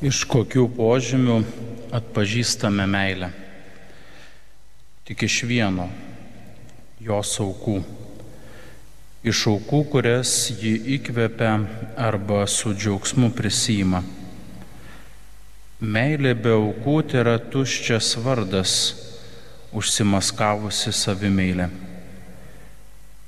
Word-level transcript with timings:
Iš 0.00 0.22
kokių 0.24 0.62
požymių 0.78 1.34
atpažįstame 1.92 2.86
meilę? 2.88 3.26
Tik 5.04 5.26
iš 5.26 5.42
vieno- 5.44 5.90
jos 7.08 7.34
aukų. 7.44 7.82
Iš 9.20 9.42
aukų, 9.52 9.82
kurias 9.92 10.48
ji 10.56 10.72
įkvepia 10.96 11.52
arba 12.00 12.46
su 12.46 12.72
džiaugsmu 12.72 13.28
prisima. 13.36 14.00
Meilė 15.82 16.32
be 16.32 16.48
aukų 16.48 16.96
tai 17.04 17.20
yra 17.20 17.38
tuščias 17.38 18.16
vardas, 18.24 18.74
užsimaskavusi 19.76 20.96
savimeilė. 20.96 21.68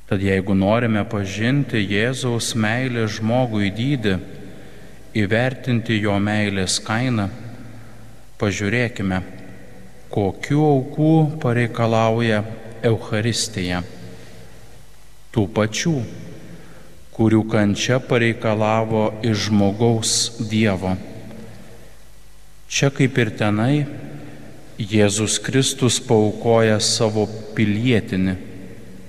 Tad 0.08 0.20
jeigu 0.24 0.56
norime 0.56 1.04
pažinti 1.04 1.84
Jėzaus 1.84 2.54
meilę 2.56 3.04
žmogui 3.04 3.68
dydį, 3.68 4.41
įvertinti 5.16 5.98
jo 6.00 6.16
meilės 6.20 6.78
kainą, 6.84 7.28
pažiūrėkime, 8.40 9.20
kokiu 10.12 10.62
aukų 10.66 11.14
pareikalauja 11.42 12.42
Euharistija. 12.84 13.82
Tų 15.32 15.46
pačių, 15.56 15.94
kurių 17.16 17.42
kančia 17.52 18.00
pareikalavo 18.04 19.04
iš 19.24 19.48
žmogaus 19.48 20.14
Dievo. 20.50 20.96
Čia 22.72 22.88
kaip 22.92 23.18
ir 23.20 23.32
tenai, 23.36 23.84
Jėzus 24.80 25.36
Kristus 25.44 26.00
paukoja 26.02 26.78
savo 26.80 27.26
pilietinį, 27.54 28.34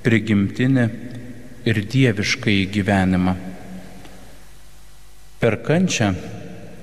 prigimtinį 0.04 0.84
ir 1.65 1.79
dieviškai 1.95 2.57
gyvenimą. 2.76 3.52
Per 5.43 5.57
kančią, 5.59 6.13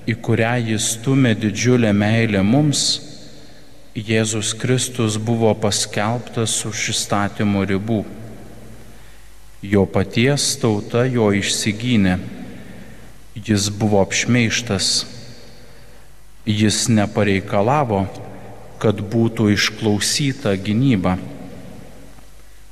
į 0.05 0.19
kurią 0.21 0.51
jis 0.61 0.91
stumė 0.99 1.31
didžiulę 1.33 1.95
meilę 1.97 2.43
mums, 2.45 2.81
Jėzus 3.97 4.51
Kristus 4.53 5.17
buvo 5.17 5.55
paskelbtas 5.63 6.59
už 6.69 6.83
įstatymo 6.93 7.63
ribų. 7.71 8.03
Jo 9.65 9.87
paties 9.89 10.51
tauta 10.61 11.07
jo 11.09 11.31
išsigynė. 11.39 12.19
Jis 13.49 13.71
buvo 13.81 14.05
apšmeištas. 14.05 14.93
Jis 16.45 16.85
nepareikalavo, 16.93 18.05
kad 18.77 19.01
būtų 19.01 19.55
išklausyta 19.57 20.53
gynyba. 20.61 21.17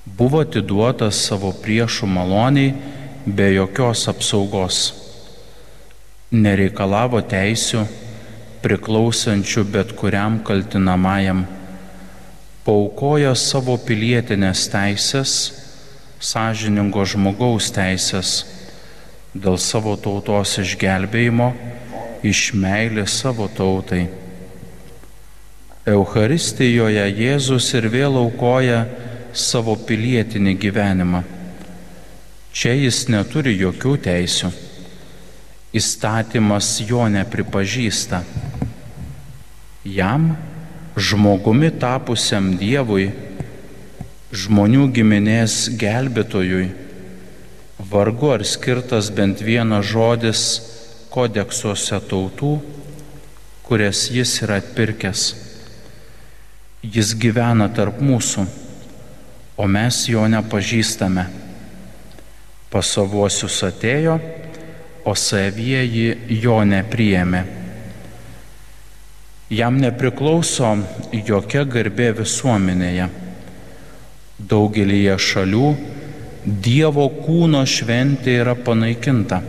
Buvo 0.05 0.45
atiduotas 0.45 1.25
savo 1.33 1.57
priešų 1.65 2.13
maloniai 2.13 2.77
be 3.25 3.55
jokios 3.57 4.05
apsaugos 4.13 4.98
nereikalavo 6.31 7.21
teisių 7.25 7.87
priklausančių 8.61 9.65
bet 9.73 9.95
kuriam 9.97 10.41
kaltinamajam, 10.45 11.45
paukojo 12.67 13.33
savo 13.39 13.79
pilietinės 13.81 14.67
teisės, 14.73 15.35
sąžiningo 16.21 17.07
žmogaus 17.09 17.71
teisės 17.73 18.43
dėl 19.33 19.57
savo 19.63 19.95
tautos 19.97 20.59
išgelbėjimo, 20.61 21.53
iš 22.27 22.53
meilės 22.59 23.21
savo 23.23 23.49
tautai. 23.49 24.09
Euharistijoje 25.89 27.07
Jėzus 27.17 27.73
ir 27.79 27.89
vėl 27.89 28.19
aukoja 28.21 28.83
savo 29.33 29.79
pilietinį 29.89 30.59
gyvenimą. 30.61 31.23
Čia 32.53 32.75
jis 32.75 33.07
neturi 33.09 33.55
jokių 33.57 33.95
teisių 34.05 34.51
įstatymas 35.75 36.79
jo 36.89 37.05
nepripažįsta. 37.13 38.23
Jam, 39.85 40.31
žmogumi 40.97 41.71
tapusiam 41.81 42.55
Dievui, 42.61 43.11
žmonių 44.33 44.89
giminės 44.93 45.69
gelbėtojui, 45.81 46.69
vargu 47.79 48.33
ar 48.35 48.45
skirtas 48.45 49.13
bent 49.15 49.41
vienas 49.45 49.87
žodis 49.89 50.43
kodeksuose 51.13 52.01
tautų, 52.11 52.59
kurias 53.65 54.09
jis 54.13 54.35
yra 54.45 54.59
atpirkęs. 54.63 55.29
Jis 56.83 57.15
gyvena 57.19 57.69
tarp 57.75 58.01
mūsų, 58.05 58.45
o 59.59 59.67
mes 59.67 60.05
jo 60.09 60.25
nepažįstame. 60.31 61.27
Pasavuosius 62.69 63.57
atėjo, 63.65 64.19
o 65.09 65.15
savieji 65.17 66.39
jo 66.43 66.59
nepriėmė. 66.69 67.45
Jam 69.49 69.79
nepriklauso 69.81 70.75
jokia 71.25 71.65
garbė 71.65 72.11
visuomenėje. 72.19 73.09
Daugelįje 74.39 75.15
šalių 75.29 75.71
Dievo 76.49 77.09
kūno 77.13 77.65
šventė 77.69 78.39
yra 78.43 78.55
panaikinta. 78.65 79.41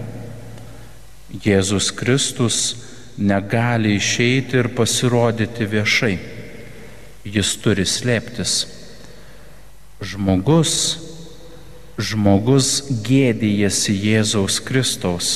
Jėzus 1.43 1.91
Kristus 1.95 2.57
negali 3.19 3.93
išeiti 3.99 4.57
ir 4.59 4.71
pasirodyti 4.75 5.67
viešai. 5.69 6.15
Jis 7.29 7.53
turi 7.61 7.85
slėptis. 7.87 8.55
Žmogus 9.99 10.73
žmogus 11.99 12.87
gėdėjasi 13.03 13.93
Jėzaus 14.07 14.59
Kristaus. 14.63 15.29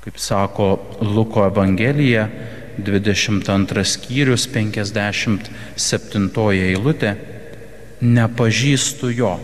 Kaip 0.00 0.18
sako 0.18 0.78
Luko 1.00 1.44
Evangelija, 1.44 2.28
22 2.78 3.84
skyrius 3.84 4.46
57 4.48 6.30
eilutė, 6.56 7.14
nepažįstu 8.00 9.10
jo. 9.12 9.34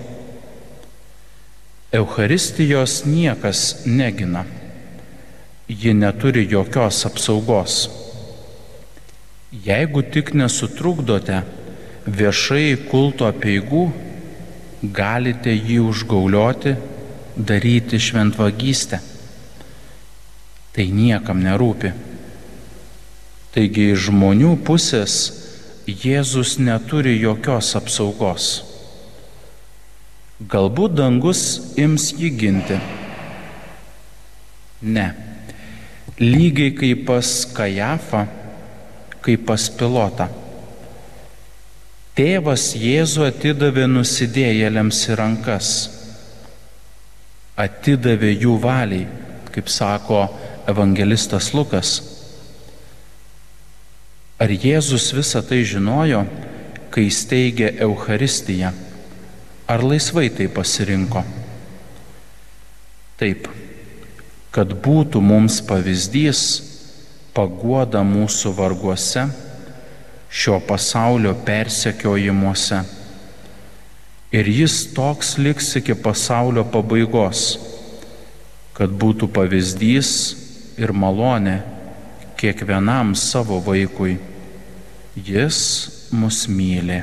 Eucharistijos 1.93 3.05
niekas 3.05 3.87
negina. 3.87 4.45
Ji 5.69 5.93
neturi 5.95 6.47
jokios 6.51 7.05
apsaugos. 7.07 7.91
Jeigu 9.67 10.03
tik 10.03 10.33
nesutrukdote 10.35 11.43
viešai 12.07 12.77
kulto 12.89 13.29
peigų, 13.43 13.91
galite 14.95 15.53
jį 15.53 15.79
užgaulioti, 15.91 16.77
daryti 17.37 18.01
šventvagystę. 18.01 19.01
Tai 20.77 20.87
niekam 20.93 21.41
nerūpi. 21.41 21.93
Taigi 23.57 23.91
iš 23.95 24.11
žmonių 24.11 24.53
pusės 24.67 25.15
Jėzus 25.87 26.59
neturi 26.61 27.15
jokios 27.17 27.71
apsaugos. 27.79 28.47
Galbūt 30.53 30.99
dangus 30.99 31.43
ims 31.81 32.11
jį 32.13 32.31
ginti. 32.37 32.77
Ne. 34.85 35.07
Lygiai 36.21 36.75
kaip 36.77 37.07
pas 37.09 37.31
Kajafą, 37.57 38.27
kaip 39.25 39.47
pas 39.49 39.69
pilotą. 39.79 40.27
Tėvas 42.17 42.71
Jėzų 42.77 43.27
atidavė 43.31 43.87
nusidėjėliams 43.93 45.01
į 45.09 45.17
rankas, 45.21 45.71
atidavė 47.61 48.31
jų 48.37 48.59
valiai, 48.61 49.09
kaip 49.53 49.73
sako 49.73 50.23
evangelistas 50.67 51.53
Lukas. 51.55 52.01
Ar 54.37 54.53
Jėzus 54.53 55.13
visą 55.17 55.41
tai 55.47 55.63
žinojo, 55.65 56.27
kai 56.93 57.07
steigė 57.09 57.71
Euharistiją? 57.87 58.73
Ar 59.67 59.83
laisvai 59.83 60.29
tai 60.31 60.51
pasirinko? 60.53 61.23
Taip, 63.17 63.49
kad 64.53 64.75
būtų 64.85 65.23
mums 65.25 65.63
pavyzdys, 65.65 66.43
paguoda 67.37 68.03
mūsų 68.05 68.53
varguose 68.57 69.27
šio 70.29 70.59
pasaulio 70.69 71.33
persekiojimuose. 71.47 72.83
Ir 74.37 74.49
jis 74.53 74.83
toks 74.93 75.37
liks 75.41 75.71
iki 75.81 75.95
pasaulio 75.97 76.67
pabaigos, 76.69 77.55
kad 78.77 78.93
būtų 78.93 79.31
pavyzdys 79.33 80.11
ir 80.77 80.93
malonė 80.93 81.61
kiekvienam 82.37 83.15
savo 83.17 83.61
vaikui. 83.65 84.19
Jis 85.17 85.59
mus 86.13 86.45
myli. 86.53 87.01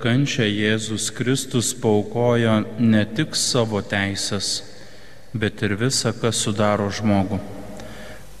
Kančią 0.00 0.46
Jėzus 0.46 1.10
Kristus 1.14 1.74
paukojo 1.76 2.62
ne 2.78 3.04
tik 3.16 3.36
savo 3.36 3.80
teisės, 3.82 4.62
bet 5.34 5.62
ir 5.66 5.74
visą, 5.80 6.12
kas 6.16 6.40
sudaro 6.44 6.88
žmogų. 6.90 7.38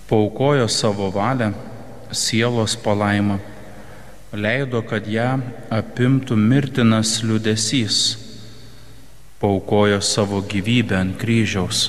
Paukojo 0.08 0.68
savo 0.72 1.10
valią, 1.12 1.52
sielos 2.10 2.76
palaimą, 2.80 3.38
leido, 4.32 4.82
kad 4.82 5.06
ją 5.08 5.34
apimtų 5.74 6.36
mirtinas 6.38 7.18
liudesys, 7.22 8.16
paukojo 9.42 10.00
savo 10.00 10.40
gyvybę 10.42 10.96
ant 10.98 11.18
kryžiaus. 11.20 11.88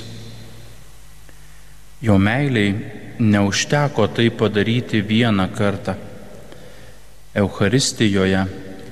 Jo 2.00 2.16
meiliai 2.18 2.74
neužteko 3.20 4.06
tai 4.08 4.30
padaryti 4.30 5.02
vieną 5.02 5.48
kartą. 5.52 5.94
Eucharistijoje 7.34 8.46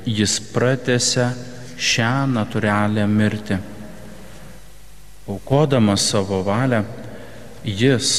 jis 0.08 0.38
pratęsia 0.54 1.32
šią 1.76 2.12
natūralią 2.32 3.04
mirtį. 3.10 3.58
Aukodamas 5.28 6.06
savo 6.08 6.40
valią, 6.46 6.80
jis, 7.64 8.12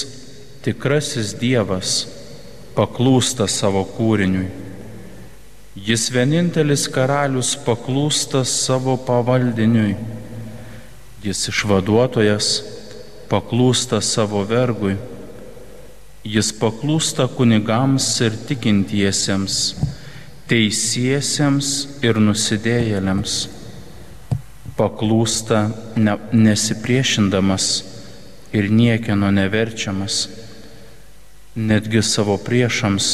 tikrasis 0.61 1.33
Dievas, 1.41 1.93
paklūsta 2.77 3.49
savo 3.49 3.81
kūriniui. 3.95 4.47
Jis 5.89 6.09
vienintelis 6.13 6.85
karalius 6.93 7.55
paklūsta 7.65 8.43
savo 8.45 8.97
pavaldiniui. 9.07 9.95
Jis 11.23 11.47
išvaduotojas 11.51 12.49
paklūsta 13.31 14.01
savo 14.05 14.43
vergui. 14.47 14.97
Jis 16.27 16.51
paklūsta 16.59 17.25
kunigams 17.33 18.11
ir 18.25 18.35
tikintiesiems 18.49 19.63
teisiesiems 20.49 22.01
ir 22.01 22.17
nusidėjėliams. 22.17 23.35
Paklūsta 24.79 25.67
ne, 25.99 26.15
nesipriešindamas 26.33 27.67
ir 28.55 28.69
niekieno 28.73 29.29
neverčiamas, 29.35 30.23
netgi 31.59 32.01
savo 32.01 32.37
priešams 32.41 33.09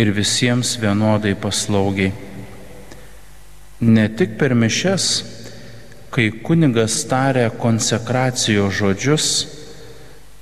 ir 0.00 0.10
visiems 0.16 0.74
vienodai 0.82 1.36
paslaugiai. 1.38 2.10
Ne 3.84 4.08
tik 4.16 4.34
per 4.40 4.56
mišes, 4.58 5.06
kai 6.14 6.30
kunigas 6.46 6.96
taria 7.10 7.50
konsekracijos 7.50 8.74
žodžius, 8.80 9.28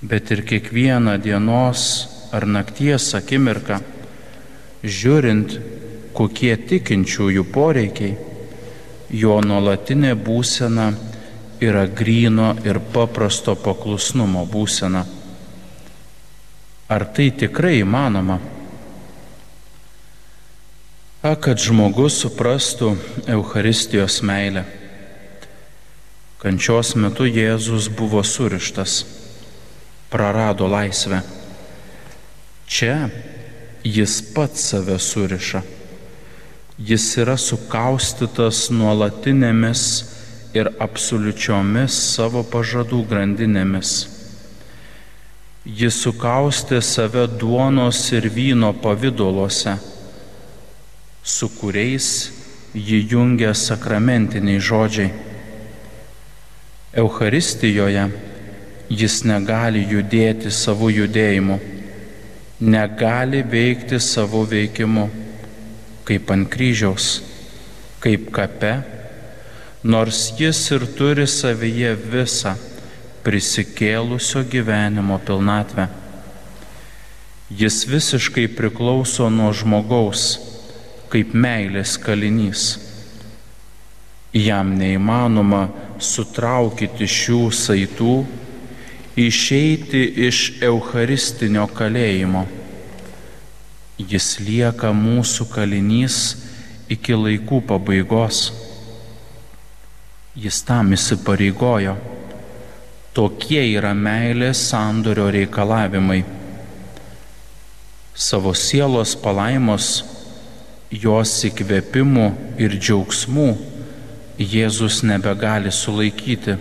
bet 0.01 0.31
ir 0.33 0.45
kiekvieną 0.47 1.19
dienos 1.21 1.85
ar 2.33 2.47
nakties 2.49 3.11
akimirką, 3.19 3.83
žiūrint 4.83 5.59
kokie 6.15 6.57
tikinčiųjų 6.57 7.45
poreikiai, 7.53 8.17
jo 9.13 9.41
nuolatinė 9.45 10.15
būsena 10.17 10.93
yra 11.63 11.87
gryno 11.87 12.53
ir 12.67 12.81
paprasto 12.95 13.55
paklusnumo 13.57 14.45
būsena. 14.51 15.05
Ar 16.93 17.05
tai 17.15 17.31
tikrai 17.31 17.79
įmanoma? 17.81 18.39
A, 21.23 21.37
kad 21.39 21.61
žmogus 21.63 22.17
suprastų 22.25 22.97
Euharistijos 23.31 24.19
meilę. 24.27 24.65
Kančios 26.43 26.97
metu 26.99 27.29
Jėzus 27.31 27.87
buvo 27.95 28.25
surištas, 28.27 29.05
prarado 30.11 30.67
laisvę. 30.67 31.21
Čia 32.67 32.97
jis 33.87 34.19
pats 34.35 34.67
save 34.73 34.99
suriša 34.99 35.63
Jis 36.81 37.05
yra 37.21 37.35
sukaustytas 37.37 38.71
nuolatinėmis 38.73 39.83
ir 40.57 40.71
absoliučiomis 40.81 41.93
savo 42.15 42.41
pažadų 42.49 43.03
grandinėmis. 43.11 43.91
Jis 45.69 45.99
sukaustė 46.01 46.81
save 46.81 47.27
duonos 47.39 48.01
ir 48.17 48.25
vyno 48.33 48.73
pavydoluose, 48.73 49.77
su 51.23 51.51
kuriais 51.61 52.09
jį 52.73 53.03
jungia 53.13 53.53
sakramentiniai 53.53 54.59
žodžiai. 54.59 55.13
Eucharistijoje 57.05 58.09
jis 58.89 59.23
negali 59.29 59.85
judėti 59.93 60.51
savo 60.51 60.89
judėjimu, 60.89 61.61
negali 62.65 63.45
veikti 63.45 64.01
savo 64.01 64.43
veikimu 64.49 65.11
kaip 66.07 66.31
ant 66.35 66.49
kryžiaus, 66.51 67.21
kaip 68.03 68.31
kape, 68.35 68.75
nors 69.85 70.33
jis 70.39 70.61
ir 70.75 70.87
turi 70.99 71.27
savyje 71.31 71.95
visą 72.13 72.55
prisikėlusio 73.23 74.43
gyvenimo 74.51 75.19
pilnatvę. 75.27 75.89
Jis 77.53 77.83
visiškai 77.87 78.49
priklauso 78.57 79.29
nuo 79.31 79.51
žmogaus, 79.55 80.25
kaip 81.13 81.35
meilės 81.37 81.99
kalinys. 82.01 82.65
Jam 84.33 84.73
neįmanoma 84.79 85.67
sutraukyti 86.01 87.07
šių 87.07 87.43
saitų, 87.53 88.17
išeiti 89.21 90.03
iš 90.27 90.41
Eucharistinio 90.65 91.67
kalėjimo 91.77 92.47
Jis 94.09 94.39
lieka 94.41 94.91
mūsų 94.97 95.47
kalinys 95.53 96.17
iki 96.91 97.15
laikų 97.15 97.61
pabaigos. 97.69 98.51
Jis 100.35 100.63
tam 100.67 100.95
įsipareigojo. 100.97 101.95
Tokie 103.13 103.61
yra 103.77 103.93
meilės 103.95 104.63
sandorio 104.71 105.29
reikalavimai. 105.35 106.23
Savo 108.15 108.55
sielos 108.57 109.13
palaimos, 109.21 109.91
jos 110.91 111.37
įkvėpimų 111.49 112.27
ir 112.61 112.79
džiaugsmų 112.81 113.51
Jėzus 114.43 115.03
nebegali 115.05 115.71
sulaikyti, 115.71 116.57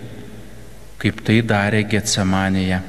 kaip 1.01 1.23
tai 1.25 1.39
darė 1.41 1.85
Getsemanėje. 1.89 2.81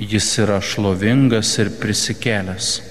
Jis 0.00 0.28
yra 0.42 0.58
šlovingas 0.64 1.54
ir 1.62 1.70
prisikėlęs 1.80 2.89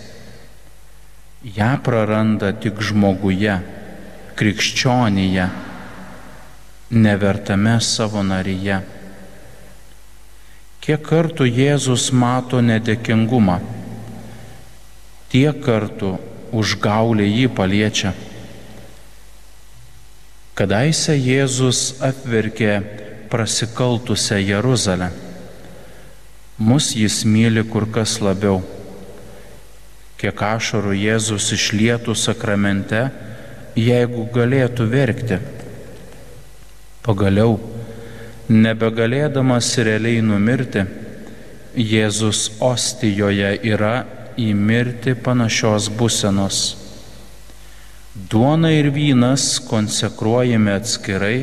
ją 1.44 1.78
praranda 1.84 2.52
tik 2.52 2.82
žmoguje, 2.84 3.54
krikščionyje, 4.36 5.46
nevertame 6.92 7.78
savo 7.80 8.24
naryje. 8.28 8.82
Kiek 10.84 11.04
kartų 11.06 11.48
Jėzus 11.48 12.10
mato 12.12 12.60
nedėkingumą, 12.64 13.60
tiek 15.32 15.62
kartų 15.64 16.18
užgaulė 16.52 17.28
jį 17.28 17.48
paliečia. 17.56 18.12
Kadaise 20.60 21.16
Jėzus 21.16 22.02
apverkė 22.04 22.82
prasikaltusią 23.32 24.42
Jeruzalę. 24.44 25.12
Mus 26.60 26.92
jis 27.00 27.22
myli 27.24 27.64
kur 27.64 27.86
kas 27.88 28.18
labiau 28.20 28.60
kiek 30.20 30.42
ašarų 30.44 30.94
Jėzus 31.00 31.48
išlietų 31.56 32.16
sakramente, 32.18 33.06
jeigu 33.80 34.26
galėtų 34.36 34.88
verkti. 34.92 35.38
Pagaliau, 37.06 37.56
nebegalėdamas 38.52 39.72
realiai 39.80 40.20
numirti, 40.26 40.84
Jėzus 41.80 42.50
ostijoje 42.66 43.54
yra 43.64 44.04
į 44.36 44.52
mirtį 44.58 45.16
panašios 45.24 45.88
būsenos. 45.96 46.62
Duona 48.30 48.74
ir 48.76 48.90
vynas 48.92 49.60
konsekruojami 49.70 50.74
atskirai, 50.76 51.38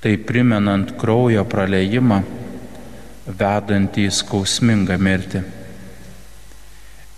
tai 0.00 0.16
primenant 0.16 0.94
kraujo 0.98 1.44
praleimą, 1.44 2.22
vedantį 3.26 4.06
į 4.08 4.14
skausmingą 4.22 4.96
mirtį. 5.02 5.42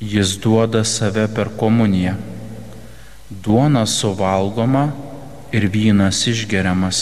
Jis 0.05 0.37
duoda 0.37 0.85
save 0.85 1.29
per 1.35 1.49
komuniją. 1.57 2.15
Duona 3.31 3.87
suvalgoma 3.87 4.85
ir 5.53 5.65
vynas 5.73 6.27
išgeriamas. 6.29 6.99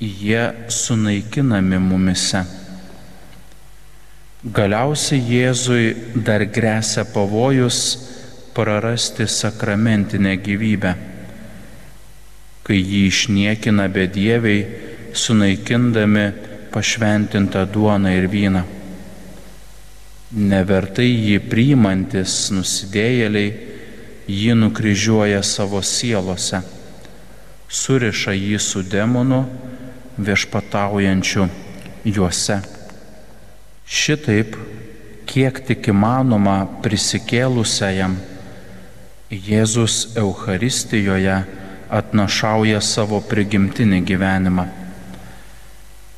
Jie 0.00 0.42
sunaikinami 0.66 1.78
mumise. 1.78 2.40
Galiausiai 4.56 5.20
Jėzui 5.20 5.92
dar 6.26 6.42
grėsia 6.48 7.04
pavojus 7.04 7.78
prarasti 8.56 9.28
sakramentinę 9.28 10.32
gyvybę, 10.40 10.94
kai 12.66 12.80
jį 12.80 13.04
išniekina 13.12 13.86
bedieviai, 13.92 14.66
sunaikindami 15.12 16.26
pašventintą 16.72 17.66
duoną 17.70 18.16
ir 18.16 18.30
vyną 18.32 18.66
nevertai 20.30 21.08
jį 21.10 21.38
priimantis 21.50 22.50
nusidėjėliai 22.54 23.50
jį 24.30 24.54
nukryžiuoja 24.54 25.42
savo 25.42 25.82
sielose, 25.82 26.60
suriša 27.66 28.34
jį 28.38 28.58
su 28.62 28.82
demonu 28.86 29.42
viešpataujančiu 30.18 31.48
juose. 32.04 32.60
Šitaip, 33.90 34.54
kiek 35.26 35.64
tik 35.66 35.90
įmanoma 35.90 36.62
prisikėlusiajam, 36.84 38.18
Jėzus 39.30 40.16
Euharistijoje 40.18 41.36
atnašauja 41.90 42.80
savo 42.82 43.20
prigimtinį 43.22 44.00
gyvenimą. 44.06 44.64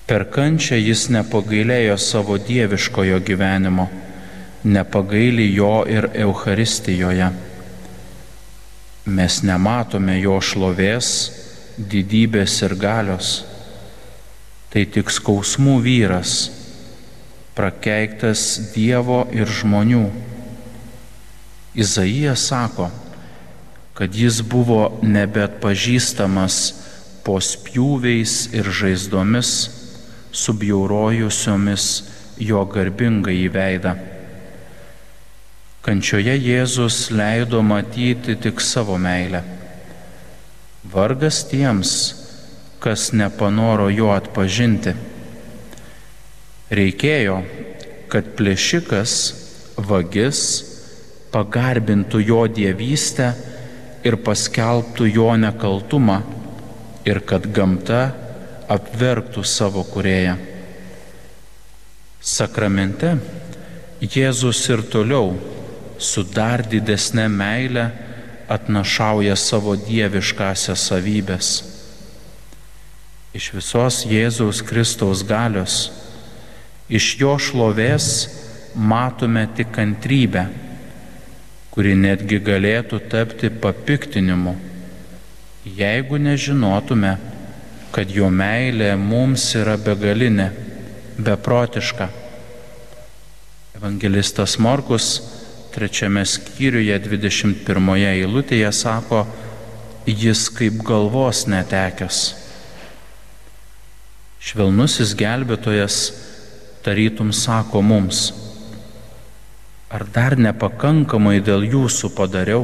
Per 0.08 0.24
kančią 0.32 0.78
jis 0.80 1.10
nepagailėjo 1.12 1.98
savo 2.00 2.38
dieviškojo 2.40 3.20
gyvenimo, 3.24 3.88
nepagailį 4.64 5.46
jo 5.54 5.74
ir 5.90 6.08
Euharistijoje. 6.14 7.30
Mes 9.06 9.38
nematome 9.42 10.18
jo 10.22 10.38
šlovės, 10.38 11.08
didybės 11.78 12.60
ir 12.62 12.76
galios. 12.78 13.32
Tai 14.72 14.84
tik 14.88 15.10
skausmų 15.12 15.80
vyras, 15.84 16.50
prakeiktas 17.58 18.72
Dievo 18.72 19.24
ir 19.34 19.50
žmonių. 19.50 20.06
Izaijas 21.74 22.46
sako, 22.48 22.88
kad 23.96 24.14
jis 24.14 24.40
buvo 24.44 25.00
nebet 25.02 25.58
pažįstamas 25.60 26.56
po 27.26 27.36
spjūviais 27.42 28.52
ir 28.56 28.70
žaizdomis, 28.70 29.52
subjaurojusiomis 30.32 31.90
jo 32.40 32.64
garbingą 32.72 33.34
įveidą. 33.44 34.11
Kančioje 35.82 36.34
Jėzus 36.38 37.08
leido 37.10 37.62
matyti 37.66 38.36
tik 38.38 38.60
savo 38.62 38.98
meilę. 39.02 39.42
Vargas 40.92 41.42
tiems, 41.50 41.94
kas 42.82 43.10
nepanoro 43.14 43.88
jo 43.90 44.12
atpažinti. 44.14 44.94
Reikėjo, 46.70 47.40
kad 48.12 48.34
plėšikas, 48.38 49.16
vagis 49.90 50.42
pagarbintų 51.32 52.20
jo 52.28 52.44
dievystę, 52.46 53.32
ir 54.02 54.18
paskelbtų 54.26 55.06
jo 55.14 55.28
nekaltumą 55.38 56.18
ir 57.06 57.22
kad 57.26 57.46
gamta 57.54 58.02
apverktų 58.70 59.44
savo 59.46 59.84
kurėją. 59.86 60.36
Sakramente 62.22 63.16
Jėzus 64.02 64.62
ir 64.70 64.82
toliau 64.90 65.32
su 66.02 66.24
dar 66.26 66.64
didesnė 66.66 67.28
meile 67.30 67.86
atnašauja 68.52 69.36
savo 69.38 69.76
dieviškasias 69.78 70.88
savybės. 70.90 71.52
Iš 73.32 73.52
visos 73.56 74.02
Jėzaus 74.04 74.60
Kristaus 74.66 75.22
galios, 75.24 75.86
iš 76.92 77.14
jo 77.22 77.38
šlovės 77.40 78.10
matome 78.76 79.46
tik 79.56 79.72
kantrybę 79.72 80.50
kuri 81.72 81.94
netgi 81.96 82.36
galėtų 82.44 82.98
tapti 83.08 83.48
papiktinimu, 83.48 84.52
jeigu 85.64 86.18
nežinotume, 86.20 87.14
kad 87.92 88.12
jo 88.12 88.28
meilė 88.28 88.90
mums 89.00 89.46
yra 89.56 89.78
begalinė, 89.80 90.50
beprotiška. 91.16 92.10
Evangelistas 93.78 94.58
Morkus 94.60 95.08
trečiame 95.72 96.22
skyriuje 96.28 96.98
21 97.06 97.90
eilutėje 98.12 98.70
sako, 98.76 99.24
jis 100.06 100.46
kaip 100.52 100.82
galvos 100.86 101.46
netekęs. 101.50 102.22
Švelnusis 104.42 105.16
gelbėtojas 105.18 105.98
tarytum 106.82 107.30
sako 107.32 107.82
mums, 107.86 108.30
Ar 109.92 110.06
dar 110.08 110.38
nepakankamai 110.40 111.42
dėl 111.44 111.66
jūsų 111.68 112.14
padariau? 112.16 112.62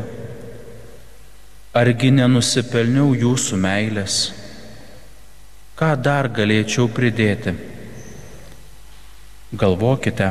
Argi 1.77 2.09
nenusipelniau 2.17 3.11
jūsų 3.13 3.59
meilės? 3.61 4.15
Ką 5.77 5.91
dar 6.01 6.31
galėčiau 6.33 6.89
pridėti? 6.89 7.53
Galvokite, 9.53 10.31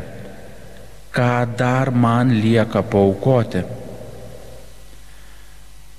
ką 1.18 1.58
dar 1.58 1.90
man 1.92 2.30
lieka 2.30 2.84
paukoti. 2.86 3.64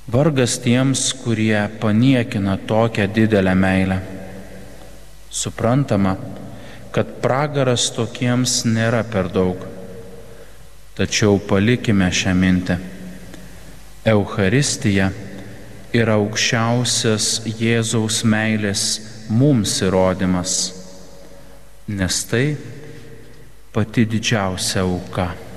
Vargas 0.08 0.58
tiems, 0.62 1.10
kurie 1.12 1.68
paniekina 1.80 2.56
tokią 2.56 3.08
didelę 3.08 3.54
meilę. 3.54 3.98
Suprantama, 5.30 6.14
kad 6.94 7.18
pragaras 7.22 7.90
tokiems 7.96 8.62
nėra 8.64 9.02
per 9.04 9.28
daug. 9.34 9.66
Tačiau 10.94 11.42
palikime 11.50 12.08
šią 12.14 12.32
mintį. 12.38 12.78
Euharistija 14.14 15.10
yra 15.98 16.16
aukščiausias 16.22 17.28
Jėzaus 17.58 18.22
meilės 18.24 18.82
mums 19.28 19.80
įrodymas, 19.82 20.58
nes 21.90 22.24
tai 22.30 22.46
pati 23.78 24.02
didžiausia 24.10 24.82
auka. 24.82 25.47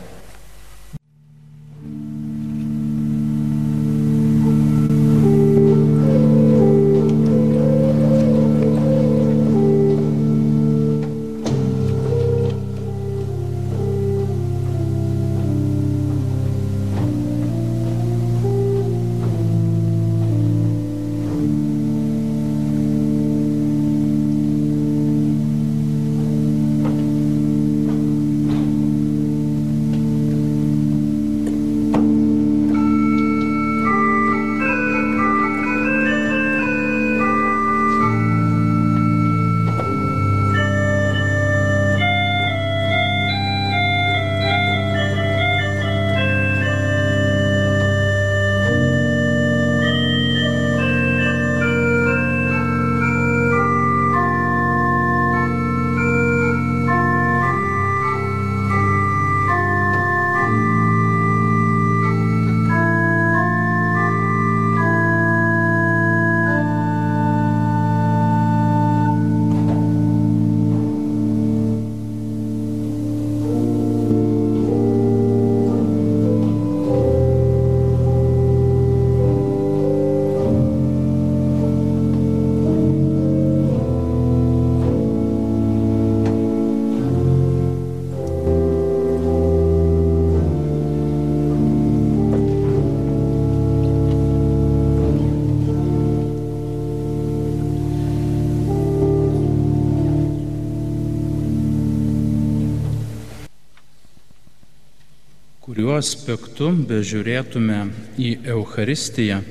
Kuriuo 105.92 106.00
aspektu 106.00 106.70
bežiūrėtume 106.88 107.78
į 108.16 108.30
Euharistiją, 108.48 109.42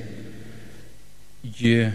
ji 1.45 1.91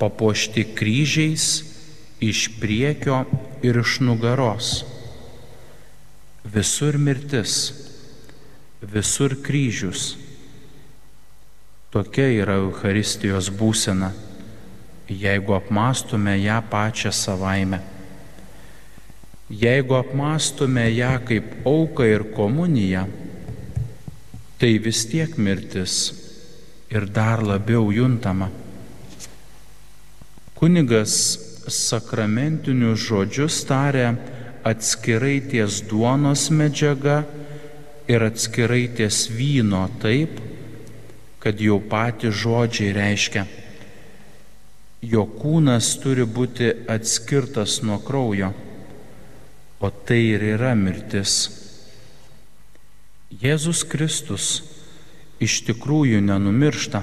papuošti 0.00 0.64
kryžiais 0.74 1.48
iš 2.20 2.46
priekio 2.60 3.24
ir 3.62 3.76
iš 3.82 3.98
nugaros 4.00 4.80
Visur 6.44 6.96
mirtis, 6.96 7.72
visur 8.80 9.34
kryžius. 9.44 10.16
Tokia 11.92 12.30
yra 12.32 12.56
Euharistijos 12.62 13.50
būsena, 13.52 14.08
jeigu 15.06 15.52
apmastume 15.52 16.38
ją 16.40 16.56
pačią 16.72 17.12
savaime. 17.12 17.82
Jeigu 19.52 19.98
apmastume 19.98 20.86
ją 20.94 21.12
kaip 21.28 21.68
auką 21.68 22.08
ir 22.08 22.24
komuniją, 22.32 23.04
tai 24.56 24.78
vis 24.80 25.04
tiek 25.12 25.36
mirtis 25.36 26.19
ir 26.90 27.06
dar 27.06 27.42
labiau 27.42 27.92
juntama. 27.94 28.50
Kunigas 30.58 31.14
sakramentinius 31.70 33.00
žodžius 33.06 33.62
taria 33.64 34.14
atskirai 34.66 35.38
ties 35.48 35.80
duonos 35.88 36.50
medžiaga 36.50 37.22
ir 38.10 38.24
atskirai 38.26 38.88
ties 38.96 39.28
vyno 39.30 39.86
taip, 40.02 40.40
kad 41.40 41.60
jau 41.62 41.78
patys 41.80 42.34
žodžiai 42.42 42.92
reiškia, 42.92 43.46
jo 45.00 45.24
kūnas 45.38 45.94
turi 46.02 46.26
būti 46.28 46.68
atskirtas 46.90 47.78
nuo 47.86 48.00
kraujo, 48.04 48.50
o 49.80 49.88
tai 50.04 50.20
ir 50.34 50.44
yra 50.58 50.74
mirtis. 50.76 51.38
Jėzus 53.40 53.86
Kristus 53.88 54.50
iš 55.40 55.60
tikrųjų 55.68 56.20
nenumiršta 56.24 57.02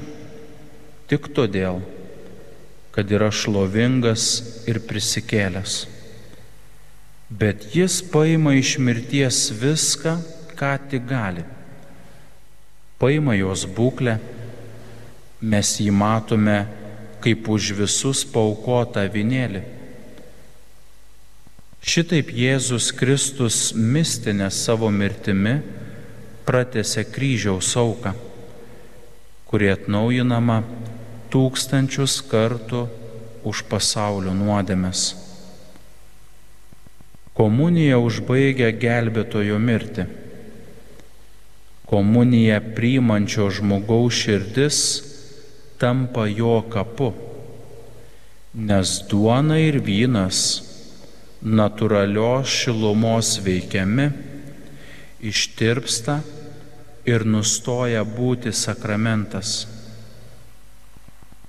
tik 1.09 1.29
todėl, 1.33 1.81
kad 2.95 3.11
yra 3.13 3.29
šlovingas 3.33 4.25
ir 4.69 4.81
prisikėlęs 4.85 5.85
bet 7.29 7.75
jis 7.75 8.01
paima 8.11 8.53
iš 8.55 8.77
mirties 8.79 9.51
viską, 9.51 10.17
ką 10.55 10.73
tik 10.89 11.05
gali. 11.07 11.43
Paima 12.97 13.35
jos 13.37 13.67
būklę, 13.67 14.17
mes 15.41 15.75
jį 15.77 15.91
matome 15.93 16.63
kaip 17.21 17.49
už 17.49 17.73
visus 17.77 18.23
paukotą 18.25 19.03
vinėlį. 19.11 19.61
Šitaip 21.87 22.31
Jėzus 22.33 22.89
Kristus 22.95 23.73
mistinę 23.75 24.49
savo 24.51 24.89
mirtimi 24.91 25.59
pratėse 26.47 27.03
kryžiaus 27.05 27.69
auką, 27.77 28.15
kuri 29.47 29.71
atnaujinama 29.71 30.61
tūkstančius 31.31 32.19
kartų 32.27 32.83
už 33.47 33.63
pasaulio 33.71 34.33
nuodėmes. 34.35 35.07
Komunija 37.37 37.99
užbaigia 38.01 38.71
gelbėtojo 38.81 39.59
mirtį. 39.61 40.07
Komunija 41.87 42.57
priimančio 42.75 43.47
žmogaus 43.53 44.17
širdis 44.25 44.79
tampa 45.79 46.25
jo 46.27 46.57
kapu, 46.73 47.13
nes 48.57 48.95
duona 49.07 49.59
ir 49.61 49.77
vynas 49.85 50.41
natūralios 51.45 52.49
šilumos 52.49 53.37
veikiami 53.45 54.09
ištirpsta 55.21 56.17
ir 57.07 57.25
nustoja 57.25 58.03
būti 58.03 58.51
sakramentas. 58.51 59.65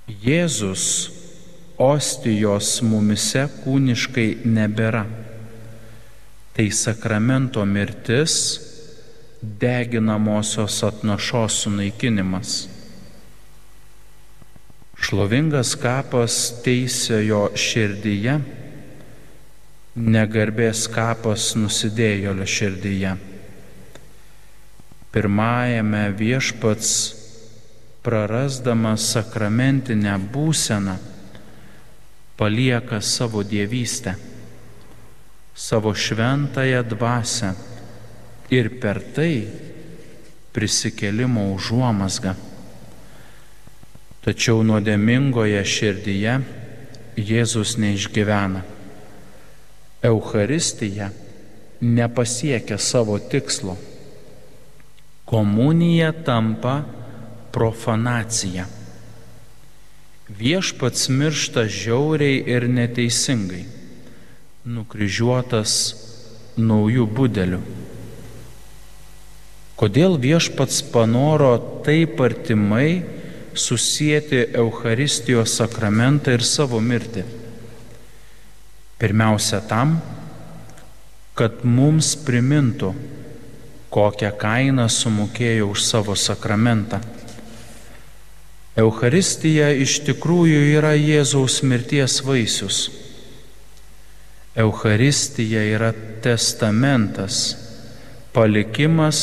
Jėzus 0.09 0.85
ostijos 1.79 2.79
mumise 2.81 3.45
kūniškai 3.63 4.29
nebėra 4.47 5.05
tai 6.59 6.71
sakramento 6.75 7.63
mirtis, 7.65 8.33
deginamosios 9.41 10.81
atnašos 10.83 11.61
sunaikinimas. 11.63 12.55
Šlovingas 14.99 15.77
kapas 15.79 16.35
teisėjo 16.65 17.45
širdyje, 17.55 18.35
negarbės 19.95 20.83
kapas 20.91 21.53
nusidėjolio 21.55 22.49
širdyje. 22.57 23.15
Pirmajame 25.11 26.03
viešpats 26.13 26.89
prarasdamas 28.05 29.09
sakramentinę 29.13 30.15
būseną 30.33 30.97
palieka 32.39 33.01
savo 33.01 33.43
dievystę 33.43 34.15
savo 35.59 35.91
šventąją 35.95 36.83
dvasę 36.83 37.53
ir 38.49 38.79
per 38.79 39.01
tai 39.15 39.43
prisikelimo 40.55 41.43
užuomasgą. 41.53 42.31
Tačiau 44.23 44.63
nuodėmingoje 44.63 45.59
širdyje 45.73 46.37
Jėzus 47.19 47.75
neišgyvena. 47.81 48.63
Euharistija 50.07 51.09
nepasiekia 51.83 52.79
savo 52.79 53.19
tikslo. 53.19 53.75
Komunija 55.29 56.09
tampa 56.25 56.79
profanacija. 57.53 58.63
Viešpats 60.29 61.09
miršta 61.13 61.67
žiauriai 61.69 62.39
ir 62.49 62.65
neteisingai 62.69 63.61
nukryžiuotas 64.65 65.75
naujų 66.57 67.05
budelių. 67.19 67.59
Kodėl 69.77 70.17
viešpats 70.17 70.81
panoro 70.95 71.51
taip 71.85 72.17
artimai 72.25 73.03
susijęti 73.53 74.41
Euharistijos 74.63 75.53
sakramentą 75.61 76.33
ir 76.39 76.43
savo 76.43 76.81
mirtį? 76.81 77.27
Pirmiausia 78.97 79.61
tam, 79.69 79.99
kad 81.37 81.61
mums 81.63 82.15
primintų, 82.25 82.91
kokią 83.89 84.31
kainą 84.37 84.85
sumokėjo 84.89 85.69
už 85.73 85.83
savo 85.85 86.15
sakramentą. 86.15 86.99
Euharistija 88.79 89.71
iš 89.75 89.99
tikrųjų 90.07 90.59
yra 90.77 90.93
Jėzaus 90.95 91.59
mirties 91.65 92.19
vaisius. 92.23 92.87
Euharistija 94.59 95.63
yra 95.75 95.89
testamentas, 96.23 97.57
palikimas, 98.33 99.19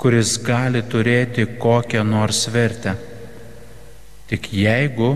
kuris 0.00 0.36
gali 0.42 0.82
turėti 0.82 1.46
kokią 1.60 2.02
nors 2.04 2.44
vertę. 2.52 2.96
Tik 4.28 4.48
jeigu 4.56 5.14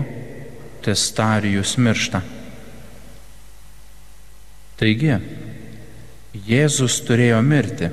testarijus 0.85 1.75
miršta. 1.81 2.21
Taigi, 4.79 5.17
Jėzus 6.47 7.01
turėjo 7.03 7.41
mirti, 7.43 7.89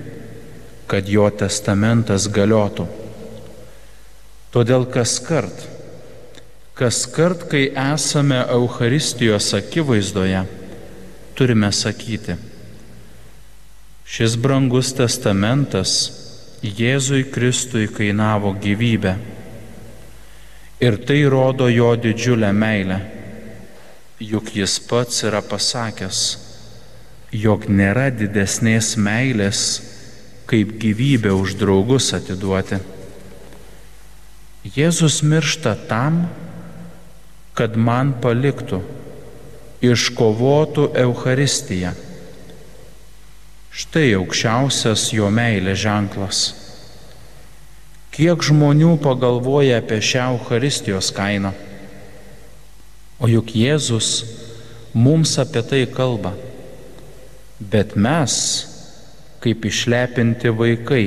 kad 0.87 1.09
jo 1.09 1.27
testamentas 1.31 2.29
galiotų. 2.33 2.87
Todėl 4.55 4.87
kas 4.89 5.19
kart, 5.21 5.65
kas 6.79 7.03
kart, 7.13 7.43
kai 7.51 7.67
esame 7.93 8.39
Euharistijos 8.55 9.51
akivaizdoje, 9.59 10.45
turime 11.37 11.73
sakyti, 11.75 12.39
šis 14.07 14.39
brangus 14.41 14.95
testamentas 14.97 15.97
Jėzui 16.63 17.27
Kristui 17.31 17.91
kainavo 17.93 18.55
gyvybę. 18.57 19.17
Ir 20.81 20.97
tai 21.09 21.19
rodo 21.29 21.69
jo 21.69 21.91
didžiulę 21.97 22.49
meilę, 22.53 23.01
juk 24.21 24.55
jis 24.57 24.79
pats 24.89 25.23
yra 25.29 25.43
pasakęs, 25.45 26.23
jog 27.33 27.69
nėra 27.69 28.09
didesnės 28.13 28.95
meilės, 28.97 29.61
kaip 30.47 30.77
gyvybę 30.79 31.35
už 31.35 31.57
draugus 31.59 32.13
atiduoti. 32.15 32.79
Jėzus 34.67 35.21
miršta 35.23 35.77
tam, 35.87 36.27
kad 37.55 37.77
man 37.79 38.15
paliktų, 38.23 38.83
iškovotų 39.85 40.91
Euharistiją. 41.07 41.93
Štai 43.77 44.15
aukščiausias 44.17 45.11
jo 45.13 45.29
meilės 45.31 45.83
ženklas. 45.83 46.41
Kiek 48.17 48.41
žmonių 48.41 48.95
pagalvoja 49.05 49.83
apie 49.83 49.99
šią 50.01 50.31
Euharistijos 50.39 51.11
kainą? 51.13 51.53
O 53.21 53.29
juk 53.29 53.53
Jėzus 53.53 54.25
mums 54.97 55.37
apie 55.41 55.61
tai 55.65 55.83
kalba. 55.93 56.33
Bet 57.61 57.93
mes, 57.97 58.37
kaip 59.47 59.65
išlepinti 59.65 60.51
vaikai, 60.51 61.05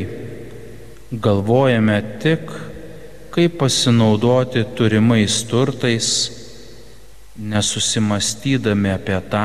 galvojame 1.11 1.97
tik, 2.23 2.53
kaip 3.35 3.57
pasinaudoti 3.59 4.63
turimais 4.79 5.41
turtais, 5.43 6.07
nesusimastydami 7.35 8.93
apie 8.95 9.19
tą, 9.27 9.43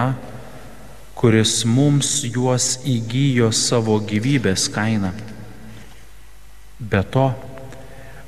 kuris 1.18 1.64
mums 1.66 2.20
juos 2.22 2.78
įgyjo 2.86 3.50
savo 3.50 3.98
gyvybės 3.98 4.70
kainą. 4.70 5.10
Be 6.78 7.02
to, 7.10 7.28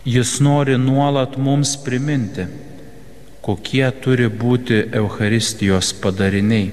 jis 0.02 0.40
nori 0.42 0.74
nuolat 0.82 1.38
mums 1.38 1.78
priminti, 1.78 2.50
kokie 3.46 3.86
turi 4.02 4.26
būti 4.26 4.88
Euharistijos 4.98 5.94
padariniai. 6.02 6.72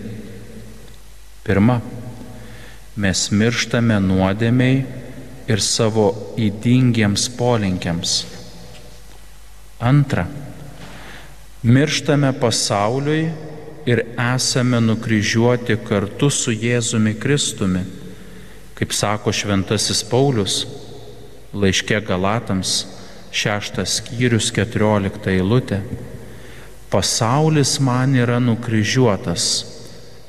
Pirma, 1.46 1.84
mes 2.96 3.24
mirštame 3.34 3.98
nuodėmiai 4.04 4.84
ir 5.50 5.62
savo 5.64 6.12
įdingiems 6.40 7.26
polinkiams. 7.38 8.14
Antra, 9.84 10.28
mirštame 11.64 12.32
pasauliui 12.40 13.26
ir 13.90 14.04
esame 14.16 14.80
nukryžiuoti 14.84 15.80
kartu 15.88 16.30
su 16.32 16.54
Jėzumi 16.56 17.18
Kristumi, 17.20 17.84
kaip 18.78 18.96
sako 18.96 19.34
Šventasis 19.36 20.04
Paulius 20.08 20.64
laiške 21.54 22.00
Galatams, 22.08 22.84
šeštas 23.34 24.00
skyrius, 24.00 24.50
keturiolikta 24.54 25.34
eilutė. 25.34 25.82
Pasaulis 26.94 27.80
man 27.82 28.14
yra 28.18 28.40
nukryžiuotas 28.42 29.48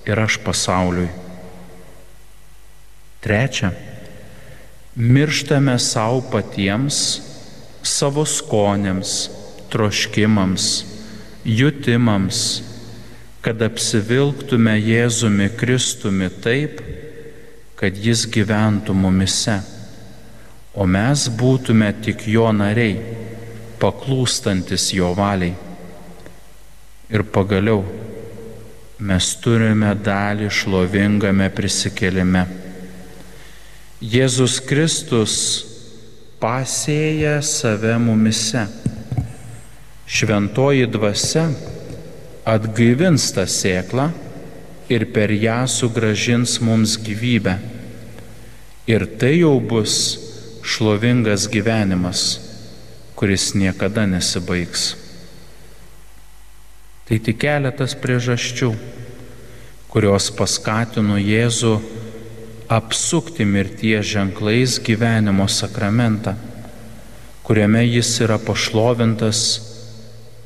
ir 0.09 0.21
aš 0.21 0.39
pasauliui. 0.45 1.24
Trečia, 3.25 3.71
mirštame 5.01 5.79
savo 5.81 6.21
patiems, 6.29 6.97
savo 7.81 8.27
skonėms, 8.29 9.15
troškimams, 9.73 10.67
jutimams, 11.49 12.41
kad 13.45 13.63
apsivilktume 13.65 14.75
Jėzumi 14.77 15.49
Kristumi 15.57 16.29
taip, 16.45 16.83
kad 17.81 17.97
Jis 17.97 18.27
gyventų 18.29 18.93
mumise, 18.97 19.59
o 20.77 20.85
mes 20.85 21.25
būtume 21.29 21.89
tik 22.05 22.27
Jo 22.29 22.51
nariai, 22.53 22.99
paklūstantis 23.81 24.91
Jo 24.97 25.15
valiai. 25.17 25.57
Ir 27.09 27.25
pagaliau, 27.33 27.81
mes 29.01 29.31
turime 29.45 29.93
dalį 29.97 30.49
šlovingame 30.53 31.49
prisikelime. 31.57 32.45
Jėzus 34.05 34.59
Kristus 34.61 35.35
pasėja 36.37 37.39
save 37.41 37.95
mumise. 37.97 38.67
Šventoji 40.05 40.85
dvasia 40.93 41.47
atgaivins 42.45 43.31
tą 43.33 43.47
sėklą 43.49 44.11
ir 44.93 45.07
per 45.15 45.33
ją 45.33 45.63
sugražins 45.73 46.59
mums 46.61 46.99
gyvybę. 47.01 47.57
Ir 48.93 49.07
tai 49.17 49.39
jau 49.39 49.57
bus 49.57 49.97
šlovingas 50.61 51.49
gyvenimas, 51.49 52.27
kuris 53.17 53.55
niekada 53.57 54.05
nesibaigs. 54.05 54.91
Tai 57.09 57.25
tik 57.25 57.41
keletas 57.41 57.97
priežasčių, 57.97 58.75
kurios 59.89 60.29
paskatino 60.37 61.17
Jėzų 61.17 61.79
apsukti 62.69 63.45
mirties 63.45 64.07
ženklais 64.07 64.79
gyvenimo 64.81 65.49
sakramentą, 65.49 66.35
kuriame 67.43 67.85
jis 67.87 68.21
yra 68.25 68.39
pašlovintas, 68.41 69.41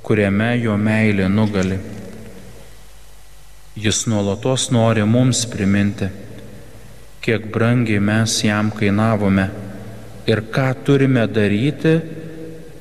kuriame 0.03 0.57
jo 0.59 0.75
meilė 0.77 1.29
nugali. 1.31 1.79
Jis 3.79 4.07
nuolatos 4.11 4.71
nori 4.75 5.05
mums 5.07 5.45
priminti, 5.47 6.09
kiek 7.23 7.47
brangiai 7.55 8.03
mes 8.03 8.41
jam 8.43 8.73
kainavome 8.75 9.47
ir 10.27 10.43
ką 10.51 10.73
turime 10.85 11.27
daryti, 11.31 11.95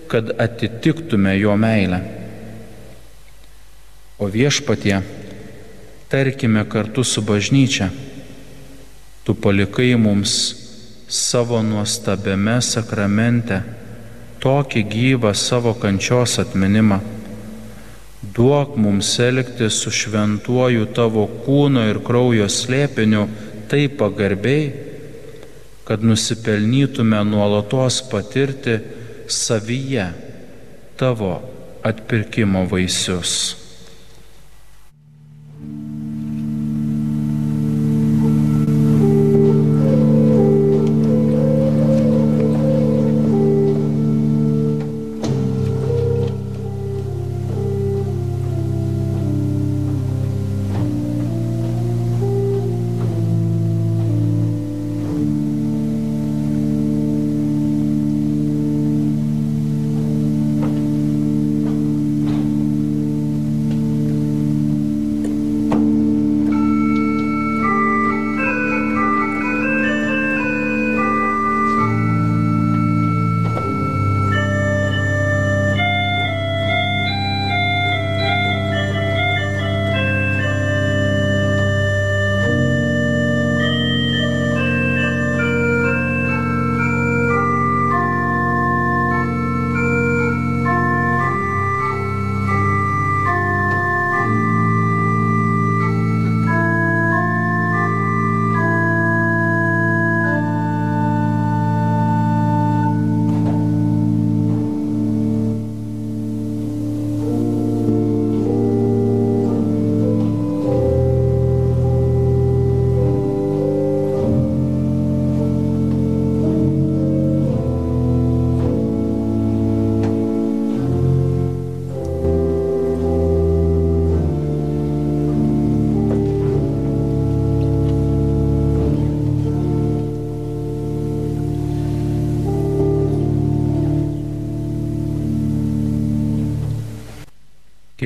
kad 0.08 0.34
atitiktume 0.42 1.36
jo 1.38 1.54
meilę. 1.60 2.02
O 4.18 4.26
viešpatie, 4.34 4.98
tarkime 6.10 6.64
kartu 6.66 7.04
su 7.04 7.22
bažnyčia, 7.22 7.92
tu 9.28 9.36
palikai 9.36 9.96
mums 10.00 10.34
savo 11.12 11.58
nuostabiame 11.60 12.62
sakramente 12.64 13.58
tokį 14.40 14.84
gyvą 14.88 15.34
savo 15.36 15.74
kančios 15.82 16.38
atminimą. 16.40 17.02
Duok 18.38 18.78
mums 18.80 19.10
elgti 19.20 19.68
su 19.68 19.92
šventuoju 19.92 20.88
tavo 20.96 21.26
kūno 21.44 21.84
ir 21.90 22.00
kraujo 22.08 22.48
slėpiniu 22.48 23.28
taip 23.68 24.00
pagarbiai, 24.00 24.72
kad 25.84 26.08
nusipelnytume 26.08 27.20
nuolatos 27.28 28.00
patirti 28.08 28.80
savyje 29.28 30.08
tavo 30.96 31.36
atpirkimo 31.84 32.64
vaisius. 32.72 33.36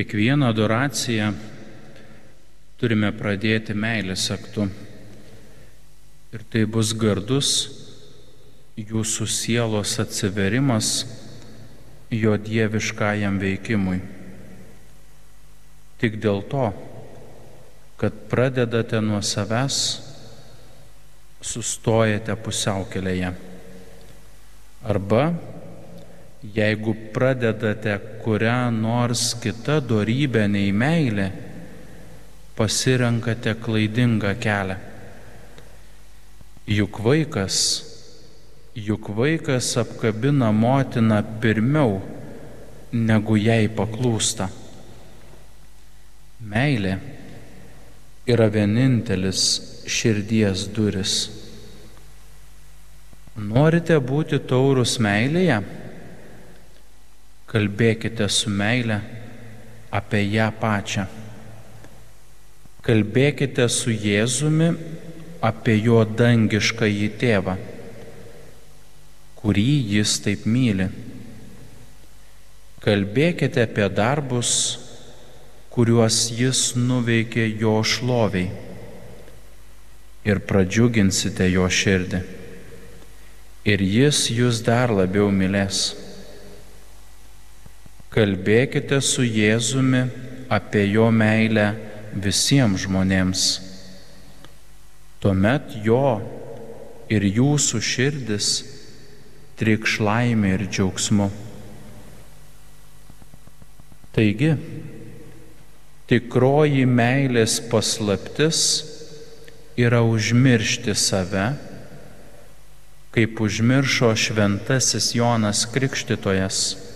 Kiekvieną 0.01 0.47
adoraciją 0.49 1.27
turime 2.81 3.11
pradėti 3.13 3.75
meilės 3.77 4.23
aktu. 4.33 4.63
Ir 6.33 6.45
tai 6.49 6.63
bus 6.65 6.95
gardus 6.97 7.51
jūsų 8.81 9.27
sielos 9.29 9.93
atsiverimas 10.01 10.89
jo 12.17 12.33
dieviškajam 12.33 13.37
veikimui. 13.43 13.99
Tik 16.01 16.17
dėl 16.17 16.41
to, 16.49 16.71
kad 18.01 18.17
pradedate 18.33 19.03
nuo 19.05 19.21
savęs, 19.21 19.77
sustojate 21.45 22.33
pusiaukelėje. 22.41 23.35
Arba 24.81 25.27
jeigu 26.43 26.95
pradedate 27.13 27.99
kurią 28.23 28.71
nors 28.73 29.35
kitą 29.41 29.77
darybę 29.85 30.47
nei 30.49 30.71
meilė, 30.73 31.29
pasirenkate 32.57 33.53
klaidingą 33.61 34.33
kelią. 34.41 34.77
Juk 36.71 36.99
vaikas, 37.03 37.57
juk 38.75 39.09
vaikas 39.17 39.75
apkabina 39.81 40.51
motiną 40.51 41.21
pirmiau, 41.41 41.99
negu 42.91 43.37
jai 43.37 43.67
paklūsta. 43.77 44.49
Meilė 46.41 46.95
yra 48.25 48.47
vienintelis 48.49 49.43
širdies 49.89 50.65
duris. 50.73 51.15
Norite 53.37 53.97
būti 54.01 54.41
taurus 54.49 54.97
meilėje? 55.01 55.61
Kalbėkite 57.51 58.27
su 58.31 58.49
meile 58.49 59.01
apie 59.91 60.23
ją 60.31 60.47
pačią. 60.61 61.03
Kalbėkite 62.81 63.67
su 63.69 63.91
Jėzumi 63.91 64.71
apie 65.43 65.75
jo 65.83 65.99
dangišką 66.05 66.87
į 66.87 67.09
tėvą, 67.21 67.57
kurį 69.41 69.71
jis 69.97 70.15
taip 70.23 70.47
myli. 70.49 70.87
Kalbėkite 72.81 73.67
apie 73.67 73.87
darbus, 73.93 74.53
kuriuos 75.71 76.23
jis 76.33 76.71
nuveikė 76.79 77.45
jo 77.61 77.75
šloviai 77.85 78.49
ir 80.25 80.41
pradžiuginsite 80.47 81.49
jo 81.51 81.67
širdį. 81.69 82.21
Ir 83.69 83.83
jis 83.85 84.23
jūs 84.33 84.63
dar 84.65 84.89
labiau 84.93 85.29
mylės. 85.33 85.91
Kalbėkite 88.11 88.97
su 88.99 89.23
Jėzumi 89.23 90.01
apie 90.51 90.81
jo 90.91 91.05
meilę 91.15 91.69
visiems 92.11 92.83
žmonėms. 92.83 93.43
Tuomet 95.23 95.77
jo 95.85 96.17
ir 97.07 97.23
jūsų 97.23 97.79
širdis 97.79 98.49
trikš 99.61 99.95
laimė 100.03 100.51
ir 100.57 100.65
džiaugsmu. 100.67 101.29
Taigi, 104.11 104.51
tikroji 106.11 106.83
meilės 106.83 107.61
paslaptis 107.71 108.65
yra 109.79 110.03
užmiršti 110.03 110.99
save, 110.99 111.47
kaip 113.15 113.39
užmiršo 113.39 114.11
šventasis 114.19 115.13
Jonas 115.15 115.63
Krikštytojas 115.71 116.90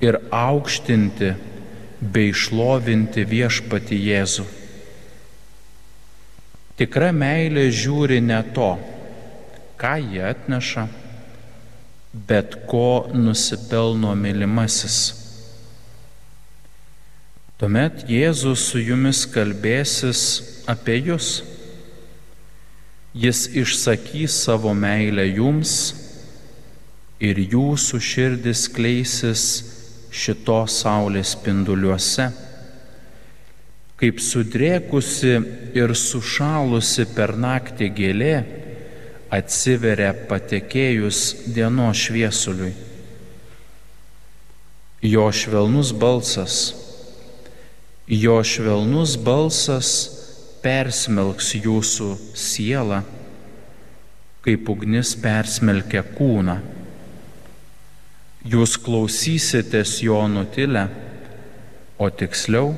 ir 0.00 0.18
aukštinti 0.32 1.34
bei 2.00 2.32
šlovinti 2.32 3.26
viešpati 3.28 3.98
Jėzų. 4.00 4.46
Tikra 6.80 7.10
meilė 7.12 7.66
žiūri 7.76 8.22
ne 8.24 8.40
to, 8.56 8.70
ką 9.80 9.94
jie 10.00 10.22
atneša, 10.30 10.86
bet 12.28 12.56
ko 12.70 13.10
nusipelno 13.12 14.14
mylimasis. 14.16 15.00
Tuomet 17.60 18.06
Jėzus 18.08 18.62
su 18.70 18.80
jumis 18.80 19.26
kalbėsis 19.28 20.22
apie 20.72 20.96
jūs. 21.10 21.42
Jis 23.12 23.44
išsakys 23.60 24.38
savo 24.46 24.72
meilę 24.72 25.26
jums 25.28 25.74
ir 27.20 27.36
jūsų 27.36 28.00
širdis 28.00 28.64
kleisis 28.72 29.44
šitos 30.10 30.80
saulės 30.82 31.34
spinduliuose, 31.36 32.30
kaip 34.00 34.20
sudrėkusi 34.24 35.34
ir 35.76 35.94
sušalusi 35.96 37.06
per 37.14 37.36
naktį 37.38 37.90
gėlė 37.96 38.36
atsiveria 39.30 40.10
patekėjus 40.28 41.20
dienos 41.54 42.00
šviesuliui. 42.06 42.72
Jo 45.06 45.28
švelnus 45.32 45.92
balsas, 45.96 46.56
jo 48.10 48.40
švelnus 48.44 49.14
balsas 49.16 49.92
persmelks 50.64 51.54
jūsų 51.56 52.10
sielą, 52.36 53.00
kaip 54.44 54.68
ugnis 54.72 55.14
persmelkia 55.20 56.02
kūną 56.16 56.58
Jūs 58.40 58.78
klausysitės 58.80 59.98
jo 60.00 60.16
nutilę, 60.32 60.86
o 62.00 62.06
tiksliau 62.08 62.70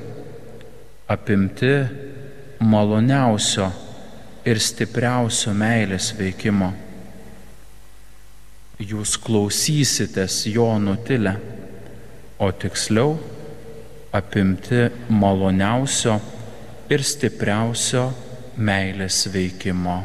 apimti 1.06 1.70
maloniausio 2.58 3.68
ir 4.42 4.58
stipriausio 4.58 5.52
meilės 5.54 6.08
veikimo. 6.18 6.72
Jūs 8.82 9.14
klausysitės 9.22 10.40
jo 10.50 10.66
nutilę, 10.82 11.36
o 12.42 12.48
tiksliau 12.50 13.14
apimti 14.18 14.88
maloniausio 15.14 16.16
ir 16.90 17.06
stipriausio 17.06 18.08
meilės 18.58 19.28
veikimo. 19.30 20.00